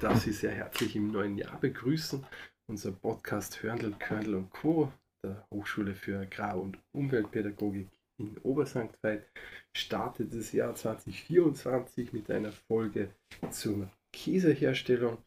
[0.00, 2.24] darf Sie sehr herzlich im neuen Jahr begrüßen.
[2.66, 4.90] Unser Podcast Hörndl, Körndl und Co.
[5.22, 7.88] der Hochschule für Agrar- und Umweltpädagogik
[8.18, 9.26] in Obersankt Veit
[9.76, 13.10] startet das Jahr 2024 mit einer Folge
[13.50, 15.18] zur Käseherstellung.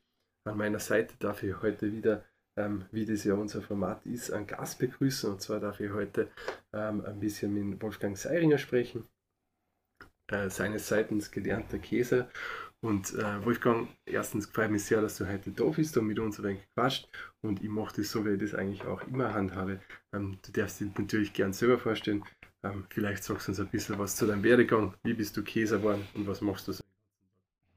[0.48, 2.26] An meiner Seite darf ich heute wieder,
[2.58, 5.32] ähm, wie das ja unser Format ist, einen Gast begrüßen.
[5.32, 6.32] Und zwar darf ich heute
[6.74, 9.08] ähm, ein bisschen mit Wolfgang Seiringer sprechen,
[10.32, 12.28] äh, seines Seitens gelernter Käse.
[12.84, 16.38] Und äh, Wolfgang, erstens gefällt mich sehr, dass du heute da bist und mit uns
[16.40, 17.08] ein wenig quatscht.
[17.42, 19.80] Und ich mache das so, wie ich das eigentlich auch immer handhabe.
[20.12, 22.26] Ähm, du darfst dich natürlich gern selber vorstellen.
[22.62, 24.96] Ähm, vielleicht sagst du uns ein bisschen was zu deinem Werdegang.
[25.02, 26.84] Wie bist du Käse geworden und was machst du so?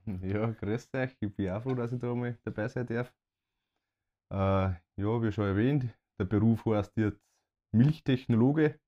[0.22, 1.16] Ja, grüß euch.
[1.20, 3.12] Ich bin auch froh, dass ich da mal dabei sein darf.
[4.32, 5.86] Äh, ja, wie schon erwähnt,
[6.18, 7.20] der Beruf heißt jetzt
[7.72, 8.80] Milchtechnologe,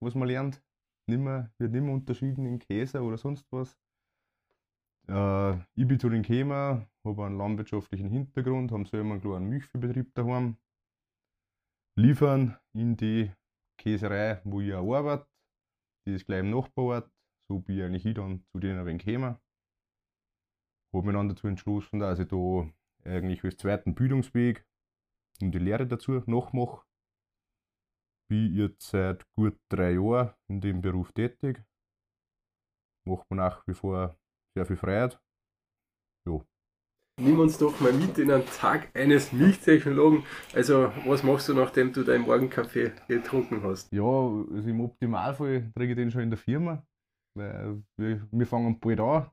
[0.00, 0.60] was man lernt.
[1.08, 3.78] Nimmer, wird nicht mehr unterschieden in Käse oder sonst was.
[5.10, 10.14] Äh, ich bin zu den gekommen, habe einen landwirtschaftlichen Hintergrund, haben selber einen kleinen Milchviehbetrieb
[10.14, 10.56] daheim.
[11.96, 13.32] Liefern in die
[13.76, 15.26] Käserei, wo ich auch arbeite.
[16.06, 17.10] Die ist gleich im Nachbarort.
[17.48, 19.36] So bin ich eigentlich ich dann zu denen ein wenig gekommen.
[20.92, 22.70] Habe mich dann dazu entschlossen, dass ich da
[23.04, 24.64] eigentlich als zweiten Bildungsweg
[25.42, 26.86] und die Lehre dazu nachmache.
[28.28, 31.64] Bin jetzt seit gut drei Jahren in dem Beruf tätig.
[33.04, 34.19] Macht mir nach wie vor
[34.56, 35.20] sehr viel Freiheit.
[36.26, 36.44] Jo.
[37.20, 40.24] Nimm uns doch mal mit in einen Tag eines Milchtechnologen.
[40.54, 43.92] Also, was machst du, nachdem du deinen Morgenkaffee getrunken hast?
[43.92, 46.86] Ja, also im Optimalfall trinke ich den schon in der Firma.
[47.36, 49.30] Weil wir, wir fangen bald an.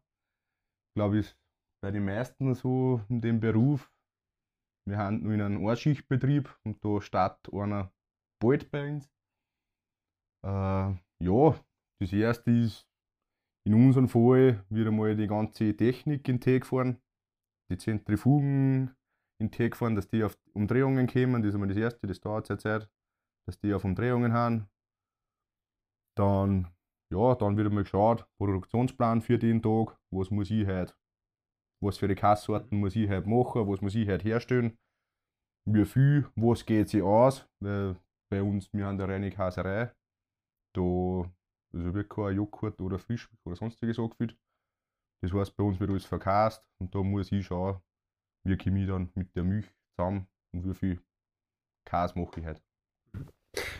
[0.96, 1.36] Glaube ich,
[1.81, 3.91] bei den meisten so in dem Beruf.
[4.88, 7.91] Wir haben nur in einem Einschichtbetrieb und da startet einer
[8.41, 9.09] bald bei uns.
[10.46, 10.94] Äh,
[11.24, 11.59] ja,
[12.00, 12.87] das erste ist
[13.67, 17.01] in unserem Fall wieder mal die ganze Technik in T gefahren,
[17.69, 18.95] die Zentrifugen
[19.41, 21.41] in T gefahren, dass die auf Umdrehungen kommen.
[21.41, 22.89] Das ist einmal das erste, das dauert sehr Zeit,
[23.45, 24.69] dass die auf Umdrehungen haben.
[26.17, 26.73] Dann,
[27.13, 30.95] ja, dann wieder mal geschaut, Produktionsplan für den Tag, was muss ich heute,
[31.84, 34.78] was für die Kasssorten muss ich heute machen, was muss ich heute herstellen,
[35.69, 37.97] wie viel, was geht sich aus, weil
[38.31, 39.91] bei uns, wir haben eine reine Kaserei,
[40.73, 41.29] da
[41.73, 44.38] also wird kein Joghurt oder Fisch oder sonstiges angefüllt.
[45.22, 47.81] Das heißt, bei uns wird alles verkast und da muss ich schauen,
[48.44, 51.01] wie komme ich dann mit der Milch zusammen und wie viel
[51.85, 52.61] Kas mache ich halt.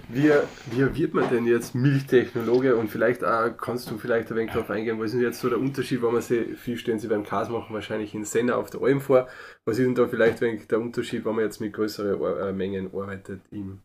[0.10, 0.32] Wie,
[0.72, 4.70] wie wird man denn jetzt Milchtechnologe und vielleicht auch, kannst du vielleicht ein wenig darauf
[4.70, 7.50] eingehen, was ist jetzt so der Unterschied, wenn man sie, viel stellen sie beim Kas
[7.50, 9.28] machen, wahrscheinlich in Senna auf der Alm vor.
[9.66, 12.88] Was ist denn da vielleicht ein wenig der Unterschied, wenn man jetzt mit größeren Mengen
[12.88, 13.82] arbeitet in,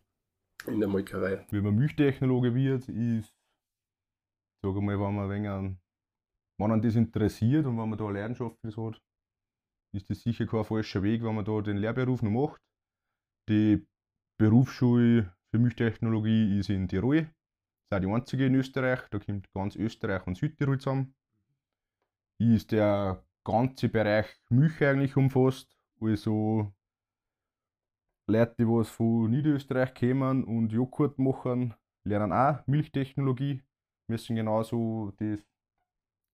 [0.66, 1.44] in der Molkerei?
[1.50, 3.34] Wie man Milchtechnologe wird, ist
[4.62, 5.80] sage mal, wenn man an,
[6.58, 9.02] wenn man das interessiert und wenn man da eine Leidenschaft für das hat,
[9.92, 12.62] ist das sicher kein falscher Weg, wenn man da den Lehrberuf noch macht.
[13.48, 13.86] Die
[14.38, 17.22] Berufsschule für Milchtechnologie ist in Tirol.
[17.22, 17.30] Das
[17.90, 19.00] ist auch die einzige in Österreich.
[19.10, 21.14] Da kommt ganz Österreich und Südtirol zusammen.
[22.38, 25.76] Ist der ganze Bereich Milch eigentlich umfasst.
[26.00, 26.72] Also
[28.28, 31.74] Leute, die was von Niederösterreich kommen und Joghurt machen,
[32.04, 33.62] lernen auch Milchtechnologie
[34.08, 35.40] müssen genauso das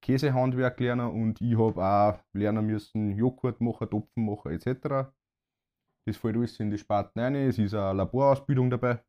[0.02, 5.10] Käsehandwerk lernen und ich habe auch lernen müssen Joghurt machen, Topfen machen etc.
[6.06, 7.34] Das fällt alles in die Sparten rein.
[7.34, 9.04] Es ist eine Laborausbildung dabei.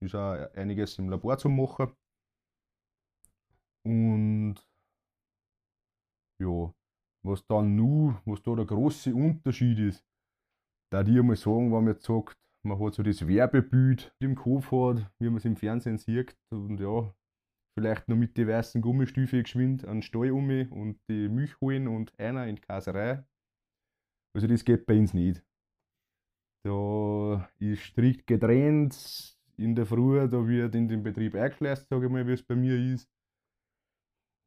[0.00, 1.92] Es ist auch einiges im Labor zu machen.
[3.84, 4.56] Und
[6.40, 6.74] ja,
[7.24, 10.04] was dann nur, was da der große Unterschied ist,
[10.92, 14.70] da die mal sagen, wenn man jetzt sagt, man hat so das Werbebild im Kopf
[14.72, 16.36] hat, wie man es im Fernsehen sieht.
[16.50, 17.12] Und ja,
[17.74, 22.12] vielleicht noch mit weißen Gummistiefeln geschwind an den Stall um und die Milch holen und
[22.18, 23.24] einer in die Kaserei.
[24.34, 25.42] Also das geht bei uns nicht.
[26.64, 32.12] Da ist strikt getrennt in der Früh, da wird in den Betrieb eingeschleust, sage ich
[32.12, 33.10] mal, wie es bei mir ist.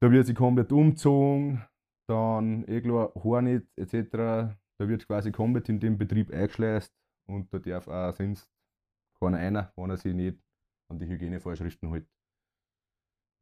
[0.01, 1.63] Da wird sie komplett umgezogen,
[2.07, 4.12] dann eh klar Hornet etc.
[4.78, 6.94] Da wird quasi komplett in den Betrieb eingeschleust
[7.28, 8.50] und da darf auch sonst
[9.19, 10.39] keiner einer, wenn er sich nicht
[10.89, 12.07] an die Hygienevorschriften hält.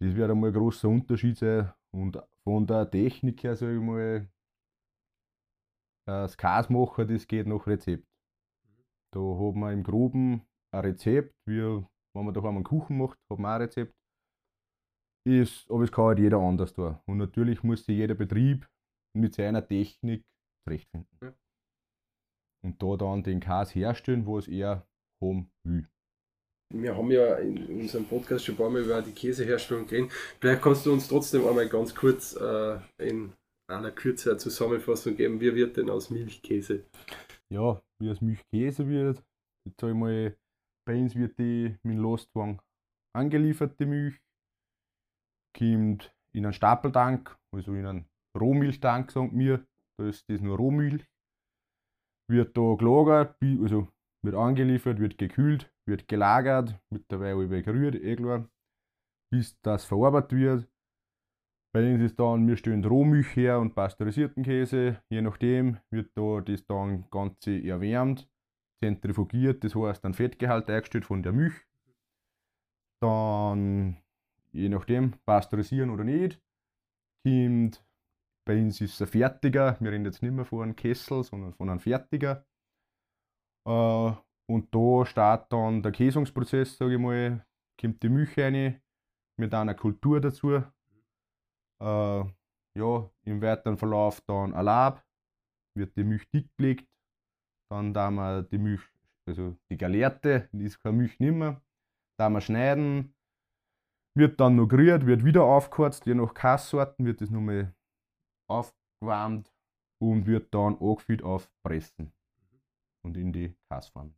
[0.04, 1.72] Das wird einmal ein großer Unterschied sein.
[1.96, 4.30] Und von der Technik her, sage ich mal,
[6.06, 8.06] das Kasmacher, das geht nach Rezept.
[9.14, 13.40] Da hat man im Groben ein Rezept, wie wenn man daheim einen Kuchen macht, hat
[13.40, 13.94] man auch ein Rezept.
[15.26, 17.00] Ist, aber es kann halt jeder anders tun.
[17.06, 18.68] Und natürlich muss sich jeder Betrieb
[19.16, 20.26] mit seiner Technik
[20.66, 21.18] zurechtfinden.
[21.22, 21.34] Ja.
[22.62, 24.86] Und da dann den Kas herstellen, was er
[25.22, 25.88] haben will
[26.74, 30.12] wir haben ja in unserem Podcast schon ein paar Mal über die Käseherstellung geredet.
[30.40, 33.34] Vielleicht kannst du uns trotzdem einmal ganz kurz äh, in
[33.70, 36.86] aller Kürze eine Zusammenfassung geben, wie wird denn aus Milchkäse?
[37.50, 39.24] Ja, wie aus Milchkäse wird,
[39.66, 40.36] jetzt sag ich mal,
[40.86, 42.60] bei uns wird die mit Lastwagen
[43.16, 44.20] angelieferte Milch,
[45.58, 48.06] kommt in einen Stapeltank, also in einen
[48.38, 49.66] Rohmilchtank, sagen wir,
[50.00, 51.06] da ist das nur Rohmilch,
[52.30, 53.88] wird da gelagert, also
[54.26, 58.50] wird angeliefert, wird gekühlt, wird gelagert, mit dabei gerührt, eh klar,
[59.32, 60.70] bis das verarbeitet wird.
[61.74, 66.40] Bei uns ist dann, wir stellen Rohmilch her und pasteurisierten Käse, je nachdem wird da
[66.42, 68.30] das dann Ganze erwärmt,
[68.84, 71.56] zentrifugiert, das heißt ein Fettgehalt eingestellt von der Milch.
[73.02, 73.98] Dann,
[74.52, 76.40] je nachdem, pasteurisieren oder nicht,
[77.26, 77.84] kommt,
[78.46, 81.54] bei uns ist es ein Fertiger, wir reden jetzt nicht mehr von einem Kessel, sondern
[81.54, 82.46] von einem Fertiger.
[83.66, 84.12] Äh,
[84.50, 87.46] und da startet dann der Käsungsprozess, sage ich mal,
[87.80, 88.82] kommt die Milch rein
[89.38, 90.64] mit einer Kultur dazu.
[91.82, 92.24] Äh,
[92.76, 95.06] ja, im weiteren Verlauf dann ein Lab,
[95.76, 96.88] wird die Milch dick gelegt,
[97.70, 98.82] dann da wir die Milch,
[99.28, 101.62] also die Galerte, die ist keine Milch nimmer,
[102.18, 103.16] da wir schneiden,
[104.16, 107.74] wird dann noch gerührt, wird wieder aufgeheizt, je nach Kasssorten wird das nochmal
[108.48, 109.52] aufgewärmt
[110.00, 112.12] und wird dann angefüllt auf Pressen
[113.04, 114.14] und in die Kassform.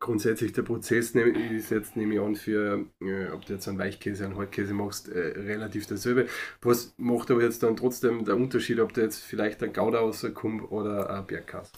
[0.00, 4.26] Grundsätzlich der Prozess ist jetzt, nehme ich an, für, äh, ob du jetzt einen Weichkäse,
[4.26, 6.28] einen Hartkäse machst, äh, relativ dasselbe.
[6.62, 10.70] Was macht aber jetzt dann trotzdem der Unterschied, ob da jetzt vielleicht ein Gouda rauskommt
[10.70, 11.72] oder ein Bergkäse?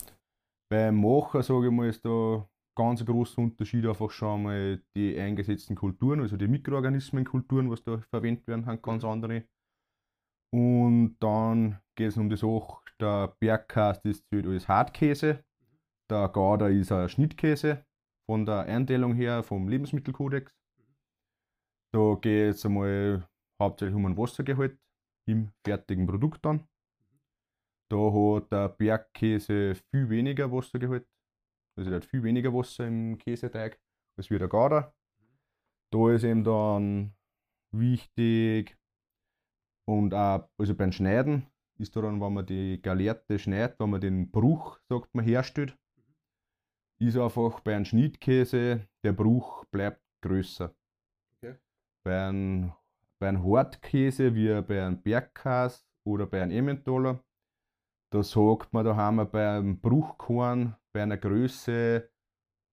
[0.70, 2.46] Beim Machen, sage ich mal, ist da
[2.76, 8.46] ganz großer Unterschied einfach schon mal die eingesetzten Kulturen, also die Mikroorganismenkulturen, was da verwendet
[8.46, 9.44] werden, haben ganz andere.
[10.52, 15.43] Und dann geht es um die Sache, der Bergkäse ist zählt als Hartkäse,
[16.11, 17.87] der Gouda ist ein Schnittkäse
[18.30, 20.56] von der Einteilung her vom Lebensmittelkodex.
[21.92, 23.28] Da geht es einmal
[23.60, 24.78] hauptsächlich um ein Wassergehalt
[25.28, 26.68] im fertigen Produkt dann.
[27.90, 31.08] Da hat der Bergkäse viel weniger Wassergehalt.
[31.76, 33.80] Also der hat viel weniger Wasser im Käseteig
[34.16, 34.94] als wie der Gouda.
[35.92, 37.16] Da ist eben dann
[37.74, 38.78] wichtig
[39.88, 41.48] und auch also beim Schneiden
[41.80, 45.76] ist da dann, wenn man die Galette schneidet, wenn man den Bruch, sagt man, herstellt,
[47.00, 50.75] ist einfach bei einem Schnittkäse, der Bruch bleibt größer.
[51.37, 51.56] Okay.
[52.05, 52.73] Bei einem,
[53.19, 57.23] bei einem Hartkäse wie bei einem Bergkäse oder bei einem Emmentaler,
[58.12, 62.11] da sagt man, da haben wir bei einem Bruchkorn bei einer Größe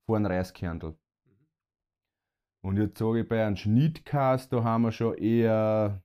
[0.05, 0.91] von einem Reiskerntel.
[0.91, 1.47] Mhm.
[2.65, 6.03] Und jetzt sage ich bei einem Schnittkäse, da haben wir schon eher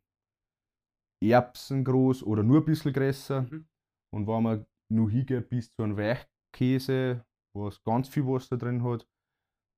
[1.22, 3.42] Erbsen groß oder nur ein bisschen größer.
[3.42, 3.66] Mhm.
[4.12, 9.06] Und wenn man nur hingeht bis zu einem Weichkäse, was ganz viel Wasser drin hat.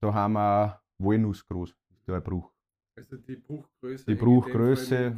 [0.00, 1.74] Da haben wir Walnuss groß,
[2.06, 2.52] der Bruch.
[2.96, 5.16] Also die Bruchgröße, die Bruchgröße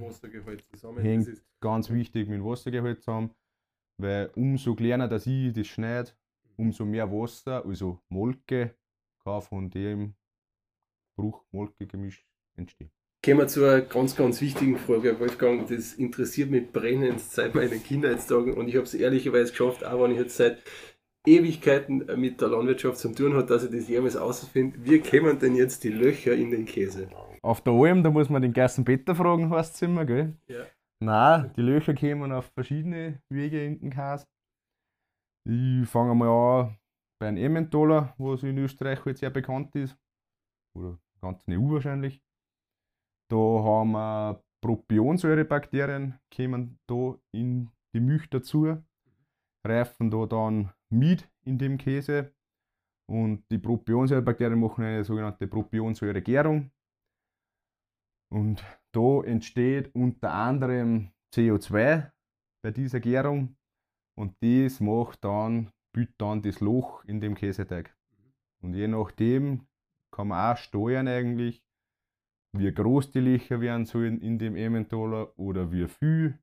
[0.96, 3.34] hängt ganz wichtig mit dem Wassergehalt zusammen,
[3.98, 6.12] weil umso kleiner dass ich das schneide,
[6.56, 8.74] umso mehr Wasser, also Molke,
[9.22, 10.14] kann von dem
[11.18, 12.26] Bruch-Molke-Gemisch
[12.56, 12.90] entstehen.
[13.24, 15.68] Kommen wir zu einer ganz, ganz wichtigen Frage, Wolfgang.
[15.68, 20.12] Das interessiert mich brennend seit meinen Kindheitstagen und ich habe es ehrlicherweise geschafft, auch wenn
[20.12, 20.62] ich jetzt seit
[21.26, 24.78] Ewigkeiten mit der Landwirtschaft zu tun hat, dass ich das jemals ausfinde.
[24.82, 27.08] Wie kämen denn jetzt die Löcher in den Käse?
[27.42, 30.36] Auf der Alm, da muss man den Peter fragen, heißt es immer, gell?
[30.48, 30.64] Ja.
[31.00, 34.26] Nein, die Löcher kämen auf verschiedene Wege in den Käse.
[35.48, 36.78] Ich fange mal an
[37.20, 39.96] bei einem Emmentaler, was in Österreich halt sehr bekannt ist.
[40.76, 42.22] Oder ganz EU wahrscheinlich.
[43.30, 48.76] Da haben wir Propionsäurebakterien, kämen da in die Milch dazu,
[49.66, 52.32] reifen da dann mit in dem Käse.
[53.08, 56.70] Und die Propionsäurebakterien machen eine sogenannte Propionsäuregärung.
[58.32, 62.10] Und da entsteht unter anderem CO2
[62.62, 63.56] bei dieser Gärung.
[64.18, 67.96] Und das macht dann, büht dann das Loch in dem Käseteig.
[68.62, 69.68] Und je nachdem
[70.12, 71.62] kann man auch steuern eigentlich,
[72.56, 76.38] wie groß die Löcher werden sollen in dem Emmentaler oder wie viel.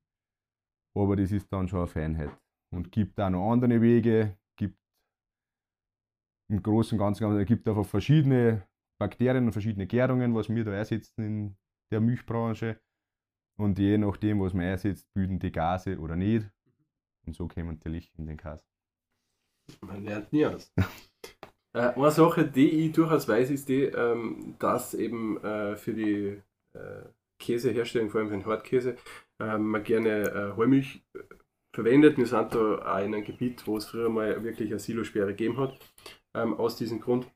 [0.96, 2.43] Aber das ist dann schon eine Feinheit
[2.74, 4.78] und gibt auch noch andere Wege, gibt
[6.50, 8.66] im Großen und Ganzen, es gibt einfach verschiedene
[8.98, 11.56] Bakterien und verschiedene Gärungen, was wir da einsetzen in
[11.90, 12.80] der Milchbranche.
[13.56, 16.50] Und je nachdem, was man einsetzt, bilden die Gase oder nicht.
[17.26, 18.64] Und so kommen Licht in den Käse.
[19.80, 20.72] Man lernt nie aus.
[21.72, 26.42] äh, eine Sache, die ich durchaus weiß, ist die, ähm, dass eben äh, für die
[26.74, 27.04] äh,
[27.38, 28.96] Käseherstellung, vor allem für den Hartkäse,
[29.40, 31.20] ähm, man gerne äh, Heumilch äh,
[31.74, 32.16] verwendet.
[32.16, 35.58] Wir sind da auch in einem Gebiet, wo es früher mal wirklich eine Silosperre gegeben
[35.58, 35.78] hat,
[36.34, 37.26] ähm, aus diesem Grund.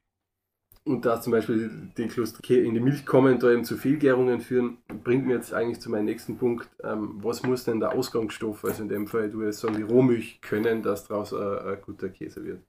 [0.85, 4.79] Und dass zum Beispiel die Kluster in die Milch kommen, da eben zu Fehlgärungen führen.
[5.05, 6.71] bringt mir jetzt eigentlich zu meinem nächsten Punkt.
[6.83, 10.41] Ähm, was muss denn der Ausgangsstoff, also in dem Fall, du jetzt sagen, die Rohmilch
[10.41, 12.63] können, dass daraus ein, ein guter Käse wird?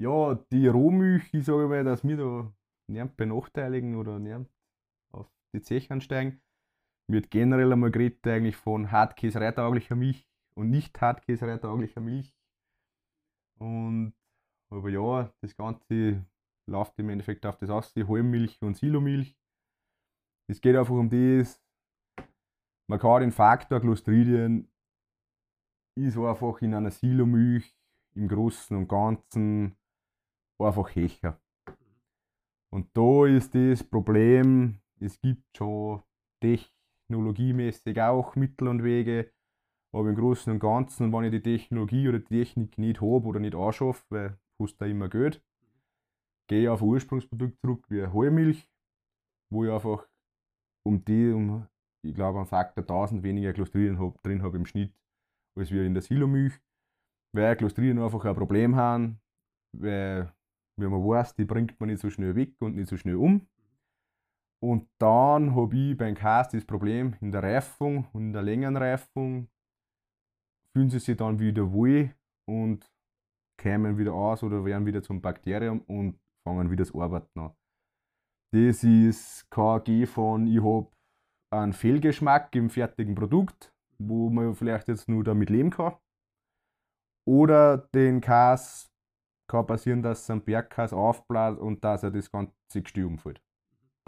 [0.00, 2.52] Ja, die Rohmilch, ich sage mal, dass wir da
[2.88, 4.48] nicht benachteiligen oder nicht
[5.12, 6.40] auf die Zeche ansteigen.
[7.10, 10.24] Wird generell einmal geredet eigentlich von hartkäsereitauglicher Milch
[10.56, 12.34] und nicht hartkäsereitauglicher Milch.
[13.58, 14.14] Und
[14.70, 16.24] aber ja, das Ganze
[16.66, 19.36] läuft im Endeffekt auf das aus, die Halbmilch und Silomilch.
[20.48, 21.62] Es geht einfach um das,
[22.88, 24.68] man kann den Faktor Clostridien
[25.96, 27.74] ist einfach in einer Silomilch
[28.14, 29.76] im Großen und Ganzen
[30.58, 31.40] einfach Hecher.
[32.70, 36.02] Und da ist das Problem, es gibt schon
[36.40, 39.32] technologiemäßig auch Mittel und Wege,
[39.92, 43.40] aber im Großen und Ganzen, wenn ich die Technologie oder die Technik nicht habe oder
[43.40, 45.42] nicht anschaffe, weil es da immer geht,
[46.48, 48.68] gehe ich auf ein Ursprungsprodukt zurück wie Heumilch,
[49.50, 50.06] wo ich einfach
[50.84, 51.66] um die, um,
[52.02, 54.94] ich glaube, einen Faktor 1000 weniger Clostridien hab, drin habe im Schnitt,
[55.56, 56.54] als wir in der Silomilch.
[57.34, 59.20] Weil Clostridien einfach ein Problem haben,
[59.72, 60.32] weil,
[60.78, 63.48] wie man weiß, die bringt man nicht so schnell weg und nicht so schnell um.
[64.62, 69.48] Und dann habe ich beim Käse das Problem in der Reifung und in der Längenreifung
[70.76, 72.14] fühlen sie sich dann wieder wohl
[72.44, 72.92] und
[73.58, 77.56] kämen wieder aus oder werden wieder zum Bakterium und fangen wieder das Arbeiten an.
[78.52, 80.90] Das ist KG von, ich habe
[81.50, 85.94] einen Fehlgeschmack im fertigen Produkt, wo man vielleicht jetzt nur damit leben kann.
[87.26, 88.92] Oder den Kas
[89.48, 92.52] kann passieren, dass ein Bergkas aufbläht und dass er das ganze
[92.82, 93.40] Gestühl umfällt.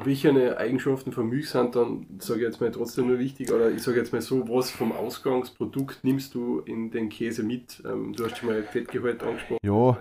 [0.05, 3.51] Welche Eigenschaften von Milch sind dann, sage ich jetzt mal, trotzdem nur wichtig?
[3.53, 7.83] Oder ich sage jetzt mal so, was vom Ausgangsprodukt nimmst du in den Käse mit?
[7.85, 9.59] Ähm, du hast schon mal Fettgehalt angesprochen.
[9.65, 10.01] Ja,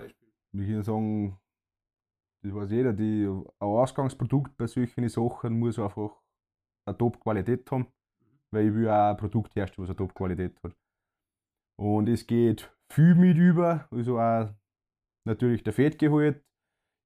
[0.52, 1.36] ich würde sagen,
[2.44, 6.22] das weiß jeder, die, ein Ausgangsprodukt bei solchen Sachen muss einfach
[6.86, 7.88] eine Top-Qualität haben,
[8.52, 10.76] weil ich will auch ein Produkt herstellen, was eine Top-Qualität hat.
[11.76, 14.54] Und es geht viel mit über, also auch
[15.26, 16.42] natürlich der Fettgehalt,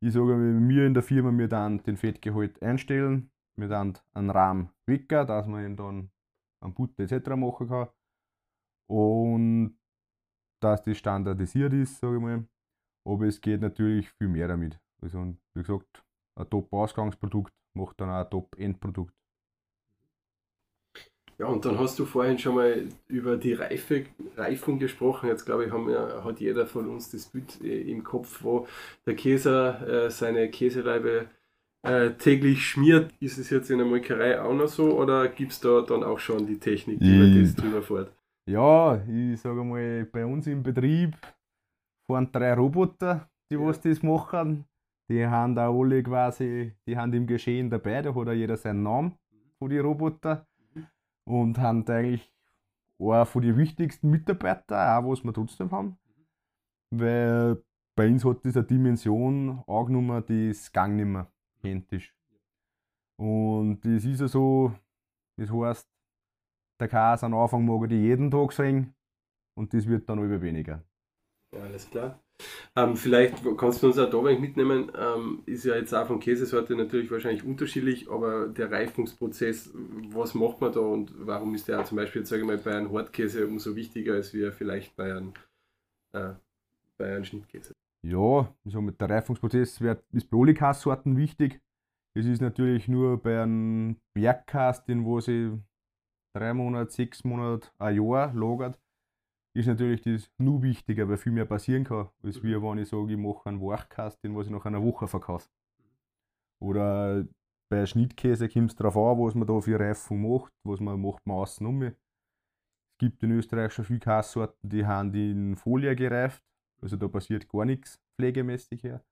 [0.03, 4.71] ich sage mir in der Firma, wir dann den Fettgehalt einstellen, wir dann einen Rahmen
[4.87, 6.11] wecken, dass man ihn dann
[6.61, 7.31] an Butter etc.
[7.37, 7.89] machen kann.
[8.91, 9.79] Und
[10.61, 12.49] dass das standardisiert ist, sage ich mal.
[13.07, 14.81] Aber es geht natürlich viel mehr damit.
[15.01, 16.05] Also, wie gesagt,
[16.39, 19.15] ein Top-Ausgangsprodukt macht dann auch ein Top-Endprodukt.
[21.43, 24.05] Ja, und dann hast du vorhin schon mal über die Reife,
[24.37, 25.29] Reifung gesprochen.
[25.29, 28.69] Jetzt glaube ich, haben hat jeder von uns das Bild äh, im Kopf, wo
[29.07, 31.27] der Käser äh, seine Käseleibe
[31.83, 33.13] äh, täglich schmiert.
[33.19, 36.21] Ist es jetzt in der Molkerei auch noch so oder gibt es da dann auch
[36.21, 38.13] schon die Technik, die man das drüber fährt?
[38.49, 41.17] Ja, ich sage mal, bei uns im Betrieb
[42.07, 43.67] fahren drei Roboter, die ja.
[43.67, 44.65] was das machen.
[45.11, 48.85] Die haben da alle quasi, die haben im Geschehen dabei, da hat auch jeder seinen
[48.85, 49.17] Namen
[49.59, 50.47] von den Roboter
[51.25, 52.33] und haben eigentlich
[52.99, 55.99] einen von den wichtigsten Mitarbeiter, auch was wir trotzdem haben.
[56.91, 57.63] Weil
[57.97, 62.15] bei uns hat diese Dimension angenommen, die ist gang nicht mehr identisch.
[63.17, 64.73] Und das ist ja so,
[65.37, 65.89] das heißt,
[66.81, 68.95] der Käse am Anfang mag ich jeden Tag sehen
[69.55, 70.83] und das wird dann immer weniger.
[71.55, 72.22] Ja, alles klar.
[72.75, 76.75] Ähm, vielleicht kannst du uns auch da mitnehmen, ähm, ist ja jetzt auch von Käsesorte
[76.75, 81.97] natürlich wahrscheinlich unterschiedlich, aber der Reifungsprozess, was macht man da und warum ist der zum
[81.97, 85.35] Beispiel, sage ich mal, bei einem Hartkäse umso wichtiger als wir vielleicht bei einem,
[86.13, 86.33] äh,
[86.97, 87.75] bei einem Schnittkäse?
[88.05, 91.61] Ja, also mit der Reifungsprozess wird, ist bei alle Käsesorten wichtig.
[92.15, 95.59] Es ist natürlich nur bei einem Bergkäse, den wo sie
[96.35, 98.79] drei Monate, sechs Monate, ein Jahr lagert,
[99.55, 103.13] ist natürlich das nur wichtiger, weil viel mehr passieren kann, als wie wenn ich sage,
[103.13, 105.49] ich mache einen Wachkast, den was ich nach einer Woche verkaufe.
[106.61, 107.27] Oder
[107.71, 111.27] bei Schnittkäse kommt es darauf an, was man da für Reifung macht, was man macht
[111.27, 111.83] man außen um.
[111.83, 111.95] Es
[112.99, 116.43] gibt in Österreich schon viele Käsesorten, die haben in Folie gereift,
[116.81, 119.05] also da passiert gar nichts pflegemäßig her.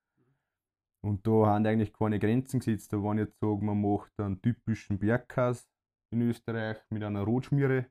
[1.03, 2.93] Und da haben eigentlich keine Grenzen gesetzt.
[2.93, 5.65] Da ich jetzt sage, man macht einen typischen Bergkäse
[6.13, 7.87] in Österreich mit einer Rotschmiere,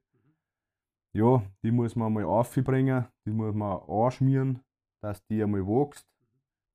[1.13, 4.61] ja, die muss man mal aufbringen, die muss man anschmieren,
[5.03, 6.07] dass die einmal wächst.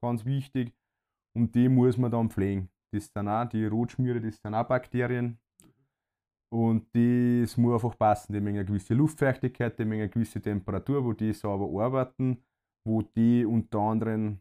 [0.03, 0.73] Ganz wichtig.
[1.37, 2.69] Und die muss man dann pflegen.
[2.93, 5.39] Das sind auch die Rotschmiere, das sind auch Bakterien.
[6.53, 8.33] Und das muss einfach passen.
[8.33, 12.45] Die haben eine gewisse Luftfeuchtigkeit, die haben eine gewisse Temperatur, wo die sauber arbeiten,
[12.87, 14.41] wo die unter anderem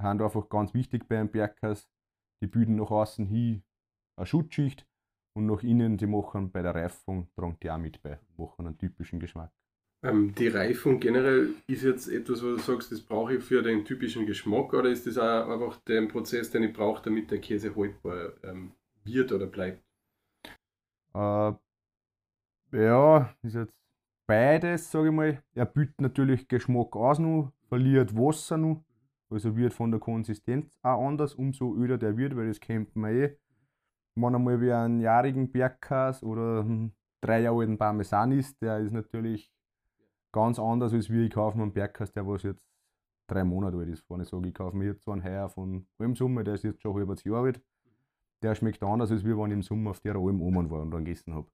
[0.00, 1.90] haben einfach ganz wichtig beim Berghaus,
[2.42, 3.62] die bilden nach außen hin
[4.16, 4.86] eine Schutzschicht,
[5.34, 8.78] und nach innen, die machen bei der Reifung, tragen die auch mit bei, machen einen
[8.78, 9.52] typischen Geschmack.
[10.02, 13.84] Ähm, die Reifung generell ist jetzt etwas, wo du sagst, das brauche ich für den
[13.84, 17.74] typischen Geschmack oder ist das auch einfach der Prozess, den ich brauche, damit der Käse
[17.76, 18.72] haltbar ähm,
[19.04, 19.82] wird oder bleibt?
[21.14, 21.52] Äh,
[22.72, 23.74] Ja, ist jetzt
[24.26, 25.42] beides, sage ich mal.
[25.54, 28.84] Er bietet natürlich Geschmack aus noch, verliert Wasser noch.
[29.30, 33.14] Also wird von der Konsistenz auch anders, umso öder der wird, weil das kennt man
[33.14, 33.36] eh.
[34.16, 38.92] Wenn einmal wie einen jährigen Bergkas oder einen drei Jahre alten Parmesan ist, der ist
[38.92, 39.52] natürlich
[40.32, 42.64] ganz anders, als wie ich kaufe mir einen Bergkas, der was jetzt
[43.28, 44.04] drei Monate alt ist.
[44.08, 46.82] Ich sage, ich kaufe mir jetzt so einen Heuer von allem Sommer, der ist jetzt
[46.82, 47.62] schon halbes Jahr alt.
[48.42, 50.90] Der schmeckt anders, als wie wenn ich im Sommer auf der Alm oben war und
[50.90, 51.48] dann gegessen habe.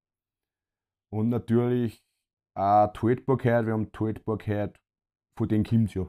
[1.11, 2.05] Und natürlich
[2.55, 4.81] auch die Haltbarkeit, wir haben die Haltbarkeit,
[5.37, 6.09] von denen kommt es ja.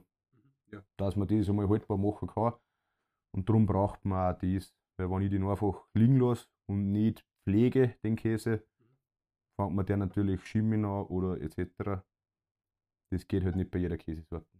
[0.71, 0.81] ja.
[0.97, 2.53] Dass man das einmal haltbar machen kann.
[3.33, 4.73] Und darum braucht man auch das.
[4.97, 8.63] Weil wenn ich den einfach liegen lasse und nicht pflege, den Käse,
[9.59, 12.03] fängt man der natürlich Schimmeln an oder etc.
[13.11, 14.57] Das geht halt nicht bei jeder Käsesorte.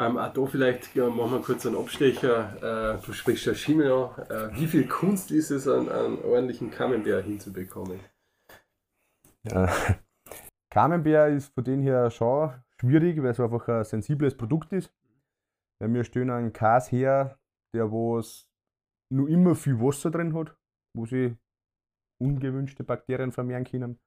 [0.00, 2.94] Ähm, auch da vielleicht ja, machen wir kurz einen Abstecher.
[2.96, 4.10] Äh, du sprichst ja Schimmel an.
[4.30, 7.98] Äh, wie viel Kunst ist es, einen, einen ordentlichen Camembert hinzubekommen?
[9.42, 9.68] Ja.
[10.70, 14.92] Camembert ist von denen her schon schwierig, weil es einfach ein sensibles Produkt ist.
[15.80, 17.37] Weil wir stellen einen Käse her,
[17.74, 18.48] der was
[19.10, 20.56] nur immer viel Wasser drin hat,
[20.94, 21.36] wo sie
[22.20, 23.98] ungewünschte Bakterien vermehren können.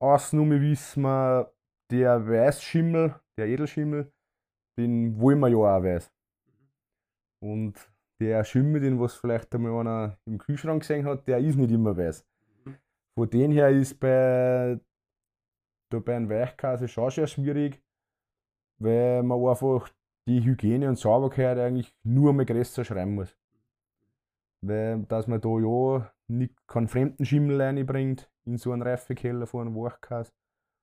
[0.00, 1.52] Außenrum wissen wir,
[1.90, 4.12] der Weißschimmel, der Edelschimmel,
[4.78, 6.12] den wollen wir ja auch weiß.
[7.42, 11.70] Und der Schimmel, den was vielleicht einmal einer im Kühlschrank gesehen hat, der ist nicht
[11.70, 12.24] immer weiß.
[13.14, 14.80] Von dem her ist bei,
[15.90, 17.82] da bei einem Weichkäse schon sehr schwierig,
[18.78, 19.92] weil man einfach
[20.26, 23.36] die Hygiene und Sauberkeit eigentlich nur mal größer schreiben muss.
[24.60, 29.66] Weil, dass man da ja nicht keinen fremden Schimmel reinbringt in so einen Reifekeller von
[29.66, 30.32] einem Weichkäse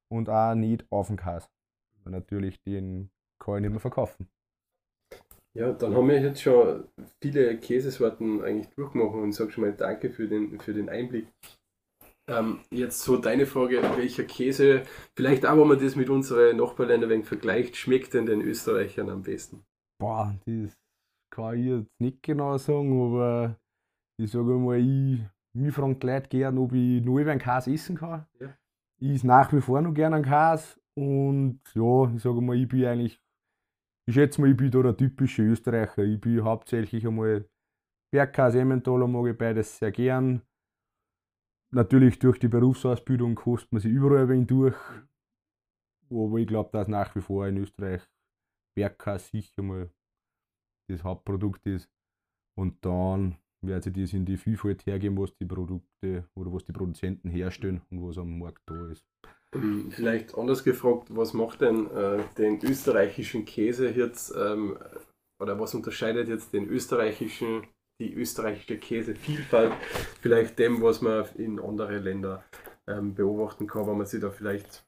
[0.10, 1.47] und auch nicht auf den Käse.
[2.04, 4.28] Weil natürlich den kann ich nicht mehr verkaufen.
[5.56, 6.88] Ja, dann haben wir jetzt schon
[7.21, 11.28] viele Käsesorten eigentlich durchgemacht und sag schon mal danke für den, für den Einblick.
[12.30, 14.84] Ähm, jetzt so deine Frage, welcher Käse,
[15.15, 19.24] vielleicht auch, wenn man das mit unseren Nachbarländern wenig vergleicht, schmeckt denn den Österreichern am
[19.24, 19.65] besten?
[20.00, 20.78] Boah, das
[21.32, 23.60] kann ich jetzt nicht genau sagen, aber
[24.20, 25.22] ich sage mal, ich,
[25.56, 28.28] mich fragen die Leute gerne, ob ich noch einen Käse essen kann.
[28.39, 28.56] Ja.
[29.02, 32.68] Ich esse nach wie vor noch gerne einen Käse und ja, ich sage mal, ich
[32.68, 33.20] bin eigentlich,
[34.08, 36.04] ich schätze mal, ich bin da der typische Österreicher.
[36.04, 37.50] Ich bin hauptsächlich einmal
[38.13, 40.44] Bergkäse, Emmentaler mag ich beides sehr gern
[41.71, 44.75] Natürlich durch die Berufsausbildung kostet man sich überall ein wenig durch.
[46.10, 48.01] Aber ich glaube, dass nach wie vor in Österreich
[48.75, 49.89] Bergkäse sicher mal
[50.89, 51.89] das Hauptprodukt ist.
[52.58, 56.71] Und dann wird sich das in die Vielfalt hergeben, was die Produkte oder was die
[56.71, 59.05] Produzenten herstellen und was am Markt da ist.
[59.89, 64.77] Vielleicht anders gefragt, was macht denn äh, den österreichischen Käse jetzt ähm,
[65.39, 67.63] oder was unterscheidet jetzt den österreichischen
[67.99, 69.73] die österreichische Käsevielfalt
[70.21, 72.43] vielleicht dem, was man in anderen Ländern
[72.88, 74.88] ähm, beobachten kann, wenn man sich da vielleicht,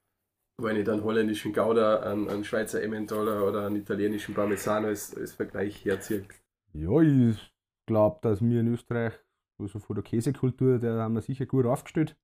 [0.62, 5.34] wenn ich dann holländischen Gouda, einen, einen Schweizer Emmentaler oder einen italienischen Parmesano als, als
[5.34, 6.28] Vergleich herzieht.
[6.74, 7.54] Ja, ich
[7.86, 9.14] glaube, dass wir in Österreich,
[9.60, 12.18] also von der Käsekultur, da haben wir sicher gut aufgestellt.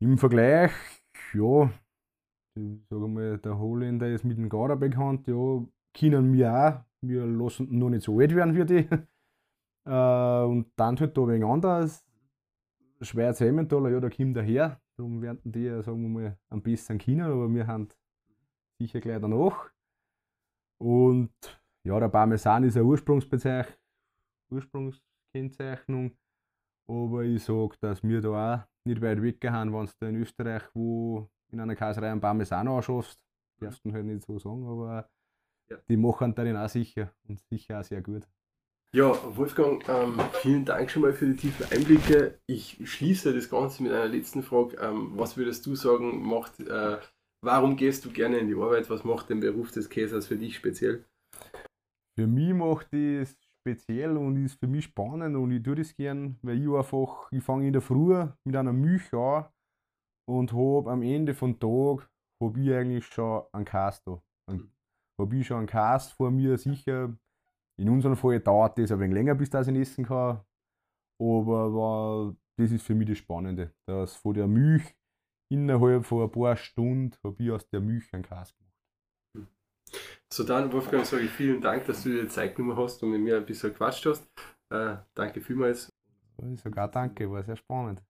[0.00, 0.70] Im Vergleich,
[1.34, 1.70] ja,
[2.56, 5.64] ich sage mal, der Holländer ist mit dem Gouda bekannt, ja,
[5.98, 6.84] können wir auch.
[7.02, 8.88] Wir lassen noch nicht so alt werden wie die.
[9.90, 12.06] Äh, und dann halt da wegen anders.
[13.00, 14.80] Schweizer Emmentaler, ja, da kommt er her.
[14.96, 17.88] Darum werden die, sagen wir mal, ein bisschen China, aber wir haben
[18.78, 19.70] sicher gleich danach.
[20.78, 21.32] Und
[21.82, 23.74] ja, der Parmesan ist eine Ursprungsbezeichnung,
[24.50, 26.16] Ursprungskennzeichnung.
[26.86, 31.28] Aber ich sage, dass wir da auch nicht weit weggehen, wenn du in Österreich wo
[31.50, 33.20] in einer Kaiserei einen Parmesan anschaust.
[33.58, 35.08] Darfst du halt nicht so sagen, aber
[35.68, 35.78] ja.
[35.88, 38.28] die machen darin auch sicher und sicher auch sehr gut.
[38.92, 42.40] Ja, Wolfgang, ähm, vielen Dank schon mal für die tiefen Einblicke.
[42.48, 44.78] Ich schließe das Ganze mit einer letzten Frage.
[44.78, 46.98] Ähm, was würdest du sagen, macht, äh,
[47.40, 48.90] warum gehst du gerne in die Arbeit?
[48.90, 51.04] Was macht den Beruf des Käsers für dich speziell?
[52.18, 56.40] Für mich macht es speziell und ist für mich spannend und ich tue das gern,
[56.42, 59.46] weil ich einfach, ich fange in der Früh mit einer Milch an
[60.28, 62.10] und habe am Ende vom Tag
[62.42, 64.20] habe ich eigentlich schon einen Cast da.
[65.16, 67.16] Habe ich schon einen Cast vor mir sicher
[67.80, 70.40] in unserem Fall dauert das ein wenig länger, bis das ich essen kann.
[71.18, 74.84] Aber war, das ist für mich das Spannende, dass von der Milch
[75.50, 78.70] innerhalb von ein paar Stunden habe ich aus der Milch einen Käse gemacht.
[80.32, 83.20] So dann, Wolfgang, sage ich vielen Dank, dass du dir Zeit genommen hast und mit
[83.20, 84.30] mir ein bisschen quatscht hast.
[84.70, 85.90] Äh, danke vielmals.
[86.56, 88.02] Sogar danke, war sehr spannend.